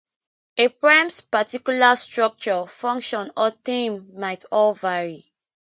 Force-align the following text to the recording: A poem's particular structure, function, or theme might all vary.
A 0.57 0.67
poem's 0.67 1.21
particular 1.21 1.95
structure, 1.95 2.65
function, 2.65 3.31
or 3.37 3.51
theme 3.51 4.17
might 4.19 4.45
all 4.51 4.73
vary. 4.73 5.31